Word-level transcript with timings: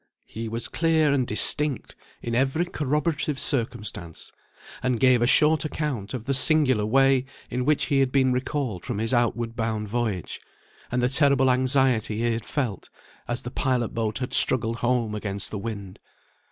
He 0.25 0.49
was 0.49 0.67
clear 0.67 1.13
and 1.13 1.27
distinct 1.27 1.95
in 2.23 2.33
every 2.33 2.65
corroborative 2.65 3.39
circumstance, 3.39 4.31
and 4.81 4.99
gave 4.99 5.21
a 5.21 5.27
short 5.27 5.63
account 5.63 6.15
of 6.15 6.23
the 6.23 6.33
singular 6.33 6.87
way 6.87 7.25
in 7.51 7.65
which 7.65 7.85
he 7.85 7.99
had 7.99 8.11
been 8.11 8.33
recalled 8.33 8.83
from 8.83 8.97
his 8.97 9.13
outward 9.13 9.55
bound 9.55 9.87
voyage, 9.87 10.41
and 10.91 11.03
the 11.03 11.07
terrible 11.09 11.51
anxiety 11.51 12.17
he 12.17 12.33
had 12.33 12.47
felt, 12.47 12.89
as 13.27 13.43
the 13.43 13.51
pilot 13.51 13.89
boat 13.89 14.17
had 14.17 14.33
struggled 14.33 14.77
home 14.77 15.13
against 15.13 15.51
the 15.51 15.59
wind. 15.59 15.99